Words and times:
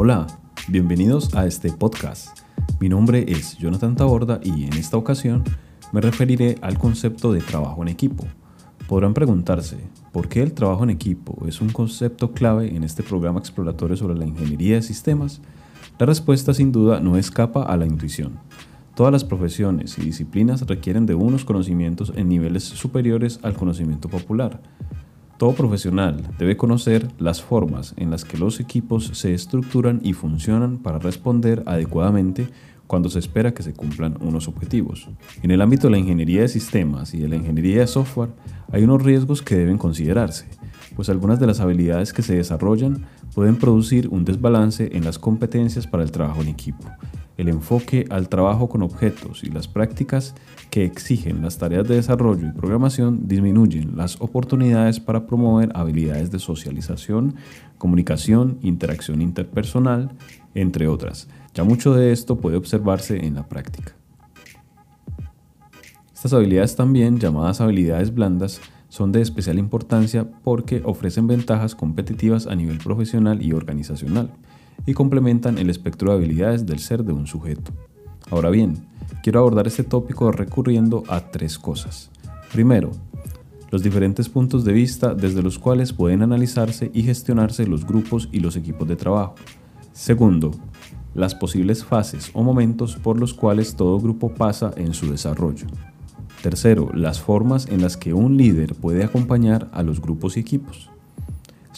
Hola, 0.00 0.28
bienvenidos 0.68 1.34
a 1.34 1.44
este 1.44 1.72
podcast. 1.72 2.38
Mi 2.78 2.88
nombre 2.88 3.24
es 3.26 3.58
Jonathan 3.58 3.96
Taborda 3.96 4.38
y 4.44 4.62
en 4.62 4.74
esta 4.74 4.96
ocasión 4.96 5.42
me 5.90 6.00
referiré 6.00 6.54
al 6.62 6.78
concepto 6.78 7.32
de 7.32 7.40
trabajo 7.40 7.82
en 7.82 7.88
equipo. 7.88 8.24
Podrán 8.86 9.12
preguntarse, 9.12 9.76
¿por 10.12 10.28
qué 10.28 10.40
el 10.40 10.52
trabajo 10.52 10.84
en 10.84 10.90
equipo 10.90 11.44
es 11.48 11.60
un 11.60 11.70
concepto 11.70 12.30
clave 12.30 12.76
en 12.76 12.84
este 12.84 13.02
programa 13.02 13.40
exploratorio 13.40 13.96
sobre 13.96 14.14
la 14.14 14.24
ingeniería 14.24 14.76
de 14.76 14.82
sistemas? 14.82 15.40
La 15.98 16.06
respuesta 16.06 16.54
sin 16.54 16.70
duda 16.70 17.00
no 17.00 17.16
escapa 17.16 17.64
a 17.64 17.76
la 17.76 17.84
intuición. 17.84 18.38
Todas 18.94 19.12
las 19.12 19.24
profesiones 19.24 19.98
y 19.98 20.02
disciplinas 20.02 20.64
requieren 20.64 21.06
de 21.06 21.16
unos 21.16 21.44
conocimientos 21.44 22.12
en 22.14 22.28
niveles 22.28 22.62
superiores 22.62 23.40
al 23.42 23.54
conocimiento 23.54 24.08
popular. 24.08 24.60
Todo 25.38 25.52
profesional 25.52 26.20
debe 26.36 26.56
conocer 26.56 27.06
las 27.20 27.40
formas 27.42 27.94
en 27.96 28.10
las 28.10 28.24
que 28.24 28.36
los 28.36 28.58
equipos 28.58 29.12
se 29.14 29.34
estructuran 29.34 30.00
y 30.02 30.12
funcionan 30.12 30.78
para 30.78 30.98
responder 30.98 31.62
adecuadamente 31.66 32.48
cuando 32.88 33.08
se 33.08 33.20
espera 33.20 33.54
que 33.54 33.62
se 33.62 33.72
cumplan 33.72 34.18
unos 34.20 34.48
objetivos. 34.48 35.08
En 35.44 35.52
el 35.52 35.62
ámbito 35.62 35.86
de 35.86 35.92
la 35.92 35.98
ingeniería 35.98 36.40
de 36.40 36.48
sistemas 36.48 37.14
y 37.14 37.18
de 37.18 37.28
la 37.28 37.36
ingeniería 37.36 37.82
de 37.82 37.86
software 37.86 38.30
hay 38.72 38.82
unos 38.82 39.04
riesgos 39.04 39.40
que 39.40 39.54
deben 39.54 39.78
considerarse, 39.78 40.46
pues 40.96 41.08
algunas 41.08 41.38
de 41.38 41.46
las 41.46 41.60
habilidades 41.60 42.12
que 42.12 42.22
se 42.22 42.34
desarrollan 42.34 43.06
pueden 43.32 43.54
producir 43.54 44.08
un 44.08 44.24
desbalance 44.24 44.90
en 44.92 45.04
las 45.04 45.20
competencias 45.20 45.86
para 45.86 46.02
el 46.02 46.10
trabajo 46.10 46.42
en 46.42 46.48
equipo 46.48 46.84
el 47.38 47.48
enfoque 47.48 48.04
al 48.10 48.28
trabajo 48.28 48.68
con 48.68 48.82
objetos 48.82 49.44
y 49.44 49.50
las 49.50 49.68
prácticas 49.68 50.34
que 50.70 50.84
exigen 50.84 51.40
las 51.40 51.56
tareas 51.56 51.86
de 51.86 51.94
desarrollo 51.94 52.48
y 52.48 52.52
programación 52.52 53.28
disminuyen 53.28 53.96
las 53.96 54.20
oportunidades 54.20 54.98
para 54.98 55.26
promover 55.26 55.70
habilidades 55.74 56.32
de 56.32 56.40
socialización, 56.40 57.36
comunicación, 57.78 58.58
interacción 58.60 59.22
interpersonal, 59.22 60.10
entre 60.54 60.88
otras. 60.88 61.28
Ya 61.54 61.62
mucho 61.62 61.94
de 61.94 62.10
esto 62.10 62.38
puede 62.38 62.56
observarse 62.56 63.24
en 63.24 63.36
la 63.36 63.48
práctica. 63.48 63.94
Estas 66.12 66.32
habilidades 66.32 66.74
también, 66.74 67.20
llamadas 67.20 67.60
habilidades 67.60 68.12
blandas, 68.12 68.60
son 68.88 69.12
de 69.12 69.20
especial 69.20 69.60
importancia 69.60 70.28
porque 70.42 70.82
ofrecen 70.84 71.28
ventajas 71.28 71.76
competitivas 71.76 72.48
a 72.48 72.56
nivel 72.56 72.78
profesional 72.78 73.40
y 73.42 73.52
organizacional 73.52 74.32
y 74.86 74.94
complementan 74.94 75.58
el 75.58 75.70
espectro 75.70 76.10
de 76.10 76.18
habilidades 76.18 76.66
del 76.66 76.78
ser 76.78 77.04
de 77.04 77.12
un 77.12 77.26
sujeto. 77.26 77.72
Ahora 78.30 78.50
bien, 78.50 78.86
quiero 79.22 79.40
abordar 79.40 79.66
este 79.66 79.84
tópico 79.84 80.30
recurriendo 80.32 81.02
a 81.08 81.30
tres 81.30 81.58
cosas. 81.58 82.10
Primero, 82.52 82.90
los 83.70 83.82
diferentes 83.82 84.28
puntos 84.28 84.64
de 84.64 84.72
vista 84.72 85.14
desde 85.14 85.42
los 85.42 85.58
cuales 85.58 85.92
pueden 85.92 86.22
analizarse 86.22 86.90
y 86.94 87.02
gestionarse 87.02 87.66
los 87.66 87.86
grupos 87.86 88.28
y 88.32 88.40
los 88.40 88.56
equipos 88.56 88.88
de 88.88 88.96
trabajo. 88.96 89.34
Segundo, 89.92 90.52
las 91.14 91.34
posibles 91.34 91.84
fases 91.84 92.30
o 92.32 92.42
momentos 92.42 92.96
por 92.96 93.18
los 93.18 93.34
cuales 93.34 93.74
todo 93.74 94.00
grupo 94.00 94.32
pasa 94.32 94.72
en 94.76 94.94
su 94.94 95.10
desarrollo. 95.10 95.66
Tercero, 96.42 96.90
las 96.94 97.20
formas 97.20 97.66
en 97.66 97.82
las 97.82 97.96
que 97.96 98.14
un 98.14 98.36
líder 98.36 98.74
puede 98.74 99.04
acompañar 99.04 99.68
a 99.72 99.82
los 99.82 100.00
grupos 100.00 100.36
y 100.36 100.40
equipos. 100.40 100.88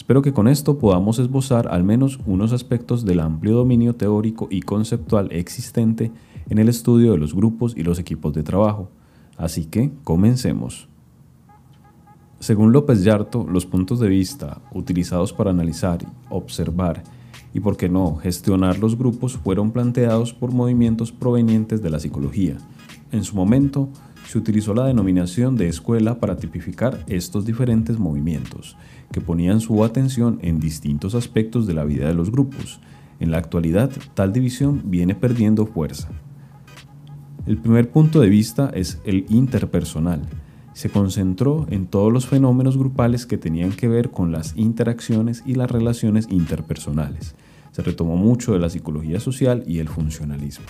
Espero 0.01 0.23
que 0.23 0.33
con 0.33 0.47
esto 0.47 0.79
podamos 0.79 1.19
esbozar 1.19 1.67
al 1.67 1.83
menos 1.83 2.19
unos 2.25 2.53
aspectos 2.53 3.05
del 3.05 3.19
amplio 3.19 3.53
dominio 3.53 3.93
teórico 3.93 4.47
y 4.49 4.61
conceptual 4.61 5.31
existente 5.31 6.11
en 6.49 6.57
el 6.57 6.69
estudio 6.69 7.11
de 7.11 7.19
los 7.19 7.35
grupos 7.35 7.75
y 7.77 7.83
los 7.83 7.99
equipos 7.99 8.33
de 8.33 8.41
trabajo. 8.41 8.89
Así 9.37 9.65
que 9.65 9.91
comencemos. 10.03 10.89
Según 12.39 12.71
López 12.71 13.03
Yarto, 13.03 13.45
los 13.47 13.67
puntos 13.67 13.99
de 13.99 14.09
vista 14.09 14.59
utilizados 14.73 15.33
para 15.33 15.51
analizar, 15.51 15.99
observar 16.31 17.03
y, 17.53 17.59
por 17.59 17.77
qué 17.77 17.87
no, 17.87 18.15
gestionar 18.15 18.79
los 18.79 18.97
grupos 18.97 19.37
fueron 19.37 19.69
planteados 19.69 20.33
por 20.33 20.51
movimientos 20.51 21.11
provenientes 21.11 21.83
de 21.83 21.91
la 21.91 21.99
psicología. 21.99 22.57
En 23.11 23.23
su 23.23 23.35
momento, 23.35 23.87
se 24.27 24.37
utilizó 24.37 24.73
la 24.73 24.85
denominación 24.85 25.55
de 25.55 25.67
escuela 25.67 26.19
para 26.19 26.37
tipificar 26.37 27.03
estos 27.07 27.45
diferentes 27.45 27.99
movimientos, 27.99 28.77
que 29.11 29.21
ponían 29.21 29.59
su 29.59 29.83
atención 29.83 30.39
en 30.41 30.59
distintos 30.59 31.15
aspectos 31.15 31.67
de 31.67 31.73
la 31.73 31.83
vida 31.83 32.07
de 32.07 32.13
los 32.13 32.31
grupos. 32.31 32.79
En 33.19 33.31
la 33.31 33.37
actualidad, 33.37 33.91
tal 34.13 34.33
división 34.33 34.83
viene 34.85 35.15
perdiendo 35.15 35.65
fuerza. 35.65 36.09
El 37.45 37.57
primer 37.57 37.91
punto 37.91 38.21
de 38.21 38.29
vista 38.29 38.71
es 38.73 39.01
el 39.03 39.25
interpersonal. 39.29 40.21
Se 40.73 40.89
concentró 40.89 41.65
en 41.69 41.87
todos 41.87 42.13
los 42.13 42.27
fenómenos 42.27 42.77
grupales 42.77 43.25
que 43.25 43.37
tenían 43.37 43.71
que 43.71 43.87
ver 43.87 44.11
con 44.11 44.31
las 44.31 44.55
interacciones 44.55 45.43
y 45.45 45.55
las 45.55 45.69
relaciones 45.69 46.27
interpersonales. 46.29 47.35
Se 47.71 47.81
retomó 47.81 48.15
mucho 48.15 48.53
de 48.53 48.59
la 48.59 48.69
psicología 48.69 49.19
social 49.19 49.63
y 49.65 49.79
el 49.79 49.89
funcionalismo. 49.89 50.65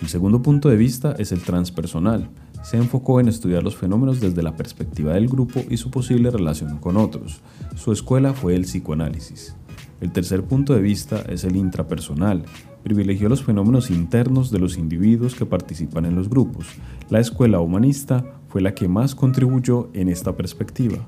El 0.00 0.08
segundo 0.08 0.40
punto 0.40 0.70
de 0.70 0.76
vista 0.76 1.14
es 1.18 1.30
el 1.30 1.42
transpersonal. 1.42 2.30
Se 2.62 2.78
enfocó 2.78 3.20
en 3.20 3.28
estudiar 3.28 3.62
los 3.62 3.76
fenómenos 3.76 4.20
desde 4.20 4.42
la 4.42 4.56
perspectiva 4.56 5.12
del 5.12 5.28
grupo 5.28 5.60
y 5.68 5.76
su 5.76 5.90
posible 5.90 6.30
relación 6.30 6.78
con 6.78 6.96
otros. 6.96 7.42
Su 7.76 7.92
escuela 7.92 8.32
fue 8.32 8.54
el 8.54 8.62
psicoanálisis. 8.62 9.54
El 10.00 10.12
tercer 10.12 10.42
punto 10.44 10.74
de 10.74 10.80
vista 10.80 11.20
es 11.28 11.44
el 11.44 11.56
intrapersonal. 11.56 12.44
Privilegió 12.82 13.28
los 13.28 13.44
fenómenos 13.44 13.90
internos 13.90 14.50
de 14.50 14.58
los 14.58 14.78
individuos 14.78 15.34
que 15.34 15.44
participan 15.44 16.06
en 16.06 16.16
los 16.16 16.30
grupos. 16.30 16.66
La 17.10 17.20
escuela 17.20 17.60
humanista 17.60 18.24
fue 18.48 18.62
la 18.62 18.74
que 18.74 18.88
más 18.88 19.14
contribuyó 19.14 19.90
en 19.92 20.08
esta 20.08 20.34
perspectiva. 20.34 21.06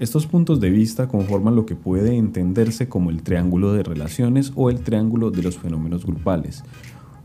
Estos 0.00 0.26
puntos 0.26 0.58
de 0.58 0.70
vista 0.70 1.06
conforman 1.06 1.54
lo 1.54 1.64
que 1.64 1.76
puede 1.76 2.16
entenderse 2.16 2.88
como 2.88 3.10
el 3.10 3.22
triángulo 3.22 3.72
de 3.72 3.84
relaciones 3.84 4.52
o 4.56 4.68
el 4.68 4.80
triángulo 4.80 5.30
de 5.30 5.44
los 5.44 5.58
fenómenos 5.58 6.04
grupales. 6.04 6.64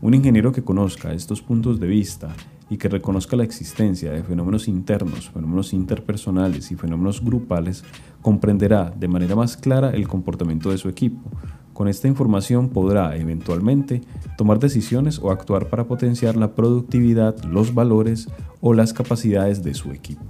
Un 0.00 0.14
ingeniero 0.14 0.52
que 0.52 0.62
conozca 0.62 1.12
estos 1.12 1.42
puntos 1.42 1.80
de 1.80 1.88
vista 1.88 2.28
y 2.70 2.76
que 2.76 2.88
reconozca 2.88 3.36
la 3.36 3.42
existencia 3.42 4.12
de 4.12 4.22
fenómenos 4.22 4.68
internos, 4.68 5.28
fenómenos 5.30 5.72
interpersonales 5.72 6.70
y 6.70 6.76
fenómenos 6.76 7.24
grupales, 7.24 7.82
comprenderá 8.22 8.90
de 8.96 9.08
manera 9.08 9.34
más 9.34 9.56
clara 9.56 9.90
el 9.90 10.06
comportamiento 10.06 10.70
de 10.70 10.78
su 10.78 10.88
equipo. 10.88 11.28
Con 11.72 11.88
esta 11.88 12.06
información 12.06 12.68
podrá 12.68 13.16
eventualmente 13.16 14.02
tomar 14.36 14.60
decisiones 14.60 15.18
o 15.18 15.32
actuar 15.32 15.68
para 15.68 15.88
potenciar 15.88 16.36
la 16.36 16.54
productividad, 16.54 17.42
los 17.42 17.74
valores 17.74 18.28
o 18.60 18.74
las 18.74 18.92
capacidades 18.92 19.64
de 19.64 19.74
su 19.74 19.90
equipo. 19.90 20.22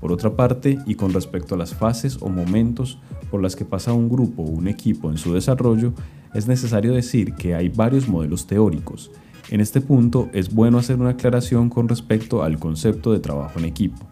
Por 0.00 0.12
otra 0.12 0.36
parte, 0.36 0.78
y 0.86 0.94
con 0.94 1.12
respecto 1.12 1.56
a 1.56 1.58
las 1.58 1.74
fases 1.74 2.18
o 2.20 2.28
momentos 2.28 3.00
por 3.28 3.42
las 3.42 3.56
que 3.56 3.64
pasa 3.64 3.92
un 3.92 4.08
grupo 4.08 4.42
o 4.42 4.50
un 4.50 4.68
equipo 4.68 5.10
en 5.10 5.18
su 5.18 5.34
desarrollo, 5.34 5.94
es 6.36 6.46
necesario 6.46 6.92
decir 6.92 7.34
que 7.34 7.54
hay 7.54 7.68
varios 7.68 8.08
modelos 8.08 8.46
teóricos. 8.46 9.10
En 9.50 9.60
este 9.60 9.80
punto 9.80 10.28
es 10.32 10.52
bueno 10.52 10.78
hacer 10.78 10.96
una 10.96 11.10
aclaración 11.10 11.70
con 11.70 11.88
respecto 11.88 12.42
al 12.42 12.58
concepto 12.58 13.12
de 13.12 13.20
trabajo 13.20 13.58
en 13.58 13.64
equipo. 13.64 14.06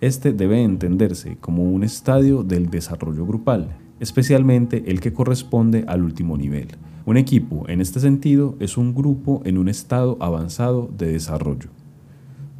Este 0.00 0.32
debe 0.32 0.62
entenderse 0.62 1.36
como 1.40 1.64
un 1.64 1.84
estadio 1.84 2.42
del 2.42 2.70
desarrollo 2.70 3.26
grupal, 3.26 3.76
especialmente 4.00 4.84
el 4.86 5.00
que 5.00 5.12
corresponde 5.12 5.84
al 5.86 6.02
último 6.02 6.36
nivel. 6.36 6.68
Un 7.04 7.16
equipo, 7.16 7.68
en 7.68 7.80
este 7.80 8.00
sentido, 8.00 8.56
es 8.58 8.76
un 8.76 8.94
grupo 8.94 9.42
en 9.44 9.58
un 9.58 9.68
estado 9.68 10.16
avanzado 10.20 10.88
de 10.96 11.12
desarrollo. 11.12 11.70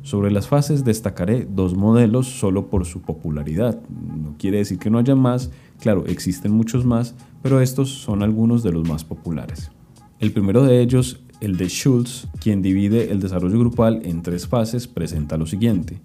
Sobre 0.03 0.33
las 0.33 0.49
fases 0.49 0.85
destacaré 0.85 1.47
dos 1.49 1.77
modelos 1.77 2.27
solo 2.27 2.69
por 2.69 2.85
su 2.87 3.03
popularidad. 3.03 3.81
No 3.89 4.35
quiere 4.37 4.59
decir 4.59 4.79
que 4.79 4.91
no 4.91 4.99
haya 4.99 5.15
más, 5.15 5.51
claro, 5.81 6.05
existen 6.07 6.53
muchos 6.53 6.85
más, 6.85 7.15
pero 7.41 7.61
estos 7.61 7.91
son 7.91 8.23
algunos 8.23 8.65
de 8.65 8.73
los 8.73 8.89
más 8.89 9.05
populares. 9.05 9.71
El 10.19 10.33
primero 10.33 10.65
de 10.65 10.81
ellos, 10.81 11.21
el 11.41 11.57
de 11.57 11.69
Schultz, 11.69 12.29
quien 12.41 12.63
divide 12.63 13.13
el 13.13 13.21
desarrollo 13.21 13.59
grupal 13.59 14.03
en 14.05 14.23
tres 14.23 14.47
fases, 14.49 14.89
presenta 14.89 15.37
lo 15.37 15.47
siguiente. 15.47 16.01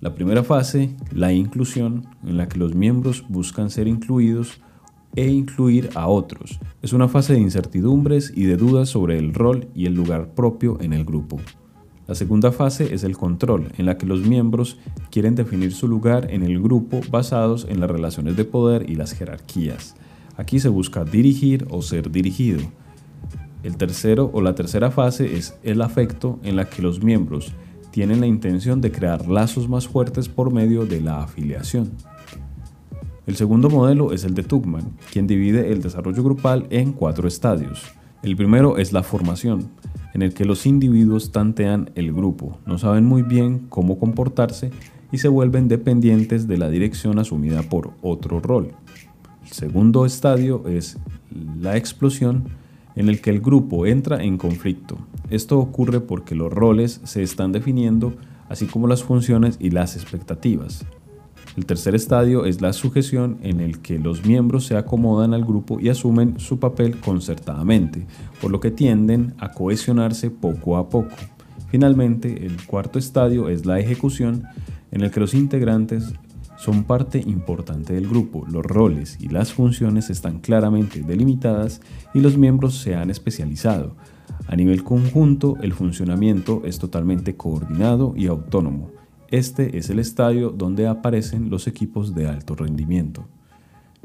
La 0.00 0.14
primera 0.14 0.44
fase, 0.44 0.94
la 1.12 1.32
inclusión, 1.32 2.06
en 2.24 2.36
la 2.36 2.48
que 2.48 2.58
los 2.58 2.76
miembros 2.76 3.24
buscan 3.28 3.70
ser 3.70 3.88
incluidos 3.88 4.60
e 5.16 5.26
incluir 5.26 5.90
a 5.96 6.06
otros. 6.06 6.60
Es 6.82 6.92
una 6.92 7.08
fase 7.08 7.32
de 7.32 7.40
incertidumbres 7.40 8.32
y 8.34 8.44
de 8.44 8.56
dudas 8.56 8.88
sobre 8.88 9.18
el 9.18 9.34
rol 9.34 9.66
y 9.74 9.86
el 9.86 9.94
lugar 9.94 10.34
propio 10.34 10.80
en 10.80 10.92
el 10.92 11.04
grupo. 11.04 11.40
La 12.08 12.14
segunda 12.14 12.52
fase 12.52 12.94
es 12.94 13.04
el 13.04 13.18
control, 13.18 13.70
en 13.76 13.84
la 13.84 13.98
que 13.98 14.06
los 14.06 14.22
miembros 14.22 14.78
quieren 15.10 15.34
definir 15.34 15.74
su 15.74 15.86
lugar 15.86 16.30
en 16.30 16.42
el 16.42 16.58
grupo 16.58 17.02
basados 17.10 17.66
en 17.68 17.80
las 17.80 17.90
relaciones 17.90 18.34
de 18.34 18.46
poder 18.46 18.88
y 18.88 18.94
las 18.94 19.12
jerarquías. 19.12 19.94
Aquí 20.38 20.58
se 20.58 20.70
busca 20.70 21.04
dirigir 21.04 21.66
o 21.68 21.82
ser 21.82 22.10
dirigido. 22.10 22.60
El 23.62 23.76
tercero 23.76 24.30
o 24.32 24.40
la 24.40 24.54
tercera 24.54 24.90
fase 24.90 25.36
es 25.36 25.58
el 25.62 25.82
afecto 25.82 26.38
en 26.44 26.56
la 26.56 26.70
que 26.70 26.80
los 26.80 27.02
miembros 27.02 27.52
tienen 27.90 28.20
la 28.20 28.26
intención 28.26 28.80
de 28.80 28.90
crear 28.90 29.28
lazos 29.28 29.68
más 29.68 29.86
fuertes 29.86 30.30
por 30.30 30.50
medio 30.50 30.86
de 30.86 31.02
la 31.02 31.22
afiliación. 31.22 31.90
El 33.26 33.36
segundo 33.36 33.68
modelo 33.68 34.14
es 34.14 34.24
el 34.24 34.32
de 34.32 34.44
Tuckman, 34.44 34.96
quien 35.12 35.26
divide 35.26 35.72
el 35.72 35.82
desarrollo 35.82 36.22
grupal 36.22 36.68
en 36.70 36.92
cuatro 36.92 37.28
estadios. 37.28 37.82
El 38.22 38.36
primero 38.36 38.78
es 38.78 38.92
la 38.92 39.04
formación, 39.04 39.70
en 40.12 40.22
el 40.22 40.34
que 40.34 40.44
los 40.44 40.66
individuos 40.66 41.30
tantean 41.30 41.90
el 41.94 42.12
grupo, 42.12 42.58
no 42.66 42.76
saben 42.76 43.04
muy 43.04 43.22
bien 43.22 43.66
cómo 43.68 43.98
comportarse 43.98 44.72
y 45.12 45.18
se 45.18 45.28
vuelven 45.28 45.68
dependientes 45.68 46.48
de 46.48 46.58
la 46.58 46.68
dirección 46.68 47.18
asumida 47.18 47.62
por 47.62 47.92
otro 48.02 48.40
rol. 48.40 48.72
El 49.44 49.52
segundo 49.52 50.04
estadio 50.04 50.66
es 50.66 50.98
la 51.60 51.76
explosión 51.76 52.44
en 52.96 53.08
el 53.08 53.20
que 53.20 53.30
el 53.30 53.40
grupo 53.40 53.86
entra 53.86 54.22
en 54.22 54.36
conflicto. 54.36 54.98
Esto 55.30 55.58
ocurre 55.58 56.00
porque 56.00 56.34
los 56.34 56.52
roles 56.52 57.00
se 57.04 57.22
están 57.22 57.52
definiendo, 57.52 58.14
así 58.48 58.66
como 58.66 58.88
las 58.88 59.04
funciones 59.04 59.56
y 59.60 59.70
las 59.70 59.94
expectativas. 59.94 60.84
El 61.58 61.66
tercer 61.66 61.96
estadio 61.96 62.44
es 62.44 62.60
la 62.60 62.72
sujeción 62.72 63.38
en 63.42 63.58
el 63.58 63.80
que 63.80 63.98
los 63.98 64.24
miembros 64.24 64.64
se 64.64 64.76
acomodan 64.76 65.34
al 65.34 65.44
grupo 65.44 65.80
y 65.80 65.88
asumen 65.88 66.38
su 66.38 66.60
papel 66.60 67.00
concertadamente, 67.00 68.06
por 68.40 68.52
lo 68.52 68.60
que 68.60 68.70
tienden 68.70 69.34
a 69.38 69.50
cohesionarse 69.50 70.30
poco 70.30 70.76
a 70.76 70.88
poco. 70.88 71.16
Finalmente, 71.68 72.46
el 72.46 72.64
cuarto 72.64 73.00
estadio 73.00 73.48
es 73.48 73.66
la 73.66 73.80
ejecución 73.80 74.44
en 74.92 75.00
el 75.00 75.10
que 75.10 75.18
los 75.18 75.34
integrantes 75.34 76.12
son 76.58 76.84
parte 76.84 77.18
importante 77.26 77.92
del 77.92 78.06
grupo, 78.06 78.46
los 78.48 78.64
roles 78.64 79.18
y 79.18 79.28
las 79.28 79.52
funciones 79.52 80.10
están 80.10 80.38
claramente 80.38 81.02
delimitadas 81.02 81.80
y 82.14 82.20
los 82.20 82.38
miembros 82.38 82.76
se 82.76 82.94
han 82.94 83.10
especializado. 83.10 83.96
A 84.46 84.54
nivel 84.54 84.84
conjunto, 84.84 85.56
el 85.60 85.72
funcionamiento 85.72 86.62
es 86.64 86.78
totalmente 86.78 87.34
coordinado 87.34 88.14
y 88.16 88.28
autónomo. 88.28 88.92
Este 89.30 89.76
es 89.76 89.90
el 89.90 89.98
estadio 89.98 90.48
donde 90.48 90.86
aparecen 90.86 91.50
los 91.50 91.66
equipos 91.66 92.14
de 92.14 92.26
alto 92.26 92.54
rendimiento. 92.54 93.26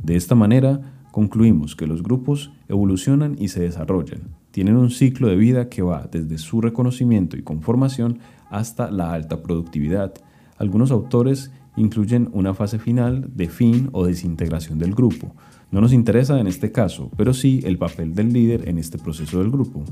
De 0.01 0.17
esta 0.17 0.35
manera, 0.35 0.81
concluimos 1.11 1.77
que 1.77 1.87
los 1.87 2.03
grupos 2.03 2.51
evolucionan 2.67 3.37
y 3.39 3.47
se 3.47 3.61
desarrollan. 3.61 4.35
Tienen 4.51 4.75
un 4.75 4.89
ciclo 4.91 5.29
de 5.29 5.37
vida 5.37 5.69
que 5.69 5.81
va 5.81 6.09
desde 6.11 6.37
su 6.37 6.59
reconocimiento 6.59 7.37
y 7.37 7.41
conformación 7.41 8.19
hasta 8.49 8.91
la 8.91 9.13
alta 9.13 9.41
productividad. 9.41 10.13
Algunos 10.57 10.91
autores 10.91 11.51
incluyen 11.77 12.29
una 12.33 12.53
fase 12.53 12.77
final 12.77 13.29
de 13.33 13.47
fin 13.47 13.89
o 13.93 14.05
desintegración 14.05 14.77
del 14.77 14.93
grupo. 14.93 15.33
No 15.71 15.79
nos 15.79 15.93
interesa 15.93 16.37
en 16.37 16.47
este 16.47 16.73
caso, 16.73 17.09
pero 17.15 17.33
sí 17.33 17.61
el 17.63 17.77
papel 17.77 18.13
del 18.13 18.33
líder 18.33 18.67
en 18.67 18.77
este 18.77 18.97
proceso 18.97 19.39
del 19.39 19.51
grupo. 19.51 19.85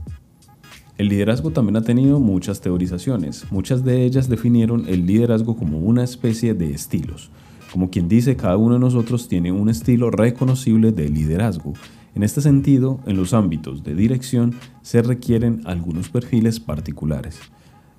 El 0.98 1.10
liderazgo 1.10 1.52
también 1.52 1.78
ha 1.78 1.82
tenido 1.82 2.20
muchas 2.20 2.62
teorizaciones. 2.62 3.46
Muchas 3.52 3.84
de 3.84 4.04
ellas 4.04 4.30
definieron 4.30 4.86
el 4.88 5.06
liderazgo 5.06 5.56
como 5.56 5.80
una 5.80 6.04
especie 6.04 6.54
de 6.54 6.74
estilos. 6.74 7.32
Como 7.72 7.90
quien 7.90 8.10
dice, 8.10 8.36
cada 8.36 8.58
uno 8.58 8.74
de 8.74 8.82
nosotros 8.82 9.28
tiene 9.28 9.52
un 9.52 9.70
estilo 9.70 10.12
reconocible 10.12 10.92
de 10.92 11.10
liderazgo. 11.10 11.74
En 12.14 12.24
este 12.24 12.42
sentido, 12.42 13.00
en 13.06 13.16
los 13.16 13.34
ámbitos 13.34 13.84
de 13.84 13.96
dirección 13.96 14.54
se 14.82 15.02
requieren 15.02 15.62
algunos 15.66 16.10
perfiles 16.10 16.60
particulares. 16.60 17.40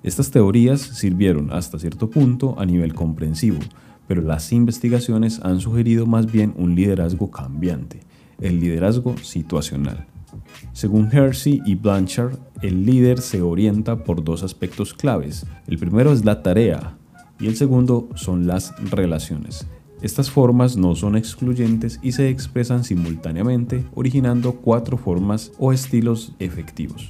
Estas 0.03 0.29
teorías 0.29 0.81
sirvieron 0.81 1.51
hasta 1.51 1.79
cierto 1.79 2.09
punto 2.09 2.55
a 2.59 2.65
nivel 2.65 2.93
comprensivo, 2.93 3.59
pero 4.07 4.21
las 4.21 4.51
investigaciones 4.51 5.39
han 5.41 5.59
sugerido 5.59 6.05
más 6.05 6.31
bien 6.31 6.53
un 6.57 6.75
liderazgo 6.75 7.31
cambiante, 7.31 8.01
el 8.39 8.59
liderazgo 8.59 9.17
situacional. 9.17 10.05
Según 10.71 11.09
Hersey 11.11 11.61
y 11.65 11.75
Blanchard, 11.75 12.37
el 12.61 12.85
líder 12.85 13.19
se 13.19 13.41
orienta 13.41 14.03
por 14.03 14.23
dos 14.23 14.43
aspectos 14.43 14.93
claves. 14.93 15.45
El 15.67 15.77
primero 15.77 16.13
es 16.13 16.23
la 16.23 16.41
tarea 16.41 16.97
y 17.39 17.47
el 17.47 17.55
segundo 17.55 18.09
son 18.15 18.47
las 18.47 18.73
relaciones. 18.89 19.67
Estas 20.01 20.29
formas 20.29 20.75
no 20.75 20.95
son 20.95 21.15
excluyentes 21.15 21.99
y 22.01 22.11
se 22.11 22.29
expresan 22.29 22.83
simultáneamente, 22.83 23.85
originando 23.95 24.53
cuatro 24.53 24.97
formas 24.97 25.51
o 25.59 25.71
estilos 25.71 26.33
efectivos. 26.39 27.09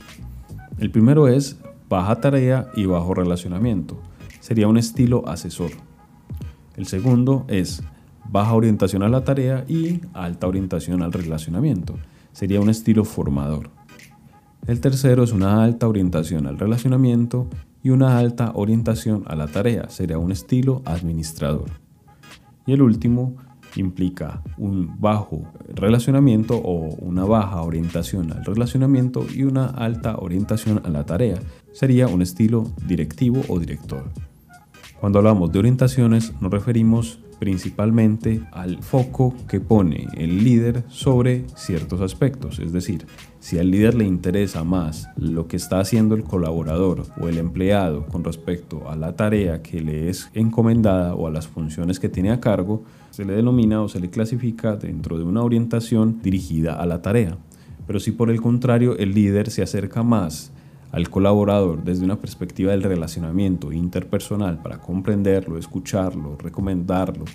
El 0.78 0.92
primero 0.92 1.28
es 1.28 1.58
baja 1.90 2.20
tarea 2.22 2.70
y 2.76 2.86
bajo 2.86 3.14
relacionamiento. 3.14 4.00
Sería 4.40 4.68
un 4.68 4.78
estilo 4.78 5.28
asesor. 5.28 5.72
El 6.76 6.86
segundo 6.86 7.46
es 7.48 7.82
baja 8.30 8.54
orientación 8.54 9.04
a 9.04 9.10
la 9.10 9.24
tarea 9.24 9.66
y 9.68 10.02
alta 10.14 10.48
orientación 10.48 11.02
al 11.02 11.14
relacionamiento. 11.14 11.96
Sería 12.34 12.60
un 12.60 12.70
estilo 12.70 13.06
formador. 13.06 13.70
El 14.68 14.80
tercero 14.80 15.24
es 15.24 15.32
una 15.32 15.64
alta 15.64 15.88
orientación 15.88 16.48
al 16.48 16.58
relacionamiento 16.58 17.48
y 17.84 17.90
una 17.90 18.18
alta 18.18 18.52
orientación 18.56 19.24
a 19.28 19.36
la 19.36 19.48
tarea. 19.48 19.90
Sería 19.90 20.18
un 20.18 20.32
estilo 20.32 20.82
administrador. 20.86 21.70
Y 22.66 22.74
el 22.74 22.82
último 22.82 23.36
implica 23.76 24.42
un 24.58 25.00
bajo 25.00 25.44
relacionamiento 25.68 26.56
o 26.58 26.96
una 27.00 27.26
baja 27.26 27.62
orientación 27.62 28.32
al 28.32 28.46
relacionamiento 28.46 29.26
y 29.34 29.44
una 29.44 29.66
alta 29.66 30.16
orientación 30.18 30.82
a 30.86 30.90
la 30.90 31.06
tarea. 31.06 31.40
Sería 31.72 32.08
un 32.08 32.22
estilo 32.22 32.72
directivo 32.88 33.42
o 33.50 33.60
director. 33.60 34.12
Cuando 35.00 35.20
hablamos 35.20 35.52
de 35.52 35.60
orientaciones 35.60 36.34
nos 36.40 36.52
referimos 36.52 37.20
principalmente 37.44 38.40
al 38.54 38.82
foco 38.82 39.36
que 39.50 39.60
pone 39.60 40.08
el 40.16 40.46
líder 40.46 40.86
sobre 40.88 41.44
ciertos 41.58 42.00
aspectos. 42.00 42.60
Es 42.60 42.72
decir, 42.72 43.06
si 43.42 43.60
al 43.60 43.70
líder 43.70 43.96
le 43.96 44.06
interesa 44.06 44.64
más 44.64 45.10
lo 45.18 45.50
que 45.50 45.58
está 45.58 45.82
haciendo 45.82 46.16
el 46.16 46.24
colaborador 46.24 47.04
o 47.20 47.28
el 47.28 47.38
empleado 47.38 48.06
con 48.06 48.24
respecto 48.24 48.90
a 48.90 48.96
la 48.96 49.18
tarea 49.18 49.62
que 49.62 49.82
le 49.82 50.08
es 50.08 50.32
encomendada 50.34 51.16
o 51.16 51.28
a 51.28 51.32
las 51.32 51.50
funciones 51.50 52.00
que 52.00 52.08
tiene 52.08 52.32
a 52.32 52.40
cargo, 52.40 52.86
se 53.10 53.26
le 53.26 53.34
denomina 53.34 53.82
o 53.82 53.90
se 53.90 54.00
le 54.00 54.10
clasifica 54.10 54.78
dentro 54.78 55.18
de 55.18 55.26
una 55.26 55.44
orientación 55.44 56.22
dirigida 56.22 56.76
a 56.76 56.86
la 56.86 57.02
tarea. 57.02 57.38
Pero 57.86 58.00
si 58.00 58.12
por 58.12 58.32
el 58.32 58.40
contrario 58.40 58.98
el 58.98 59.14
líder 59.14 59.52
se 59.52 59.62
acerca 59.62 60.02
más 60.02 60.54
al 60.94 61.10
colaborador 61.10 61.84
desde 61.84 62.06
una 62.06 62.20
perspectiva 62.20 62.72
del 62.72 62.84
relacionamiento 62.84 63.74
interpersonal 63.74 64.62
para 64.62 64.80
comprenderlo, 64.80 65.58
escucharlo, 65.58 66.38
recomendarlo, 66.38 67.26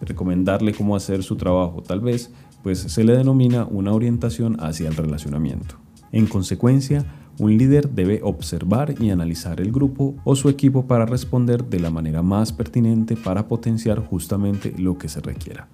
recomendarle 0.00 0.72
cómo 0.72 0.94
hacer 0.94 1.24
su 1.24 1.34
trabajo, 1.34 1.82
tal 1.82 2.00
vez, 2.00 2.32
pues 2.62 2.78
se 2.78 3.02
le 3.02 3.16
denomina 3.16 3.66
una 3.68 3.92
orientación 3.92 4.56
hacia 4.60 4.88
el 4.88 4.94
relacionamiento. 4.94 5.74
En 6.12 6.26
consecuencia, 6.26 7.04
un 7.40 7.58
líder 7.58 7.90
debe 7.90 8.20
observar 8.22 8.94
y 9.00 9.10
analizar 9.10 9.60
el 9.60 9.72
grupo 9.72 10.14
o 10.22 10.36
su 10.36 10.48
equipo 10.48 10.86
para 10.86 11.04
responder 11.04 11.64
de 11.64 11.80
la 11.80 11.90
manera 11.90 12.22
más 12.22 12.52
pertinente 12.52 13.16
para 13.16 13.48
potenciar 13.48 13.98
justamente 13.98 14.74
lo 14.78 14.96
que 14.96 15.08
se 15.08 15.20
requiera. 15.20 15.68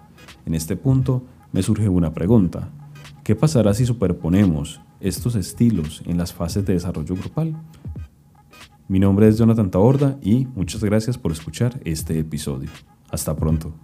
En 0.47 0.55
este 0.55 0.77
punto 0.77 1.25
me 1.53 1.63
surge 1.63 1.91
una 1.91 2.15
pregunta. 2.15 2.71
¿Qué 3.23 3.37
pasará 3.37 3.75
si 3.75 3.85
superponemos 3.85 4.81
estos 5.01 5.35
estilos 5.35 6.03
en 6.07 6.19
las 6.19 6.33
fases 6.33 6.65
de 6.65 6.75
desarrollo 6.75 7.15
grupal? 7.15 7.57
Mi 8.89 8.99
nombre 8.99 9.29
es 9.29 9.39
Jonathan 9.39 9.71
Taborda 9.71 10.19
y 10.23 10.47
muchas 10.55 10.83
gracias 10.83 11.19
por 11.19 11.33
escuchar 11.33 11.81
este 11.85 12.19
episodio. 12.19 12.71
Hasta 13.11 13.37
pronto. 13.37 13.75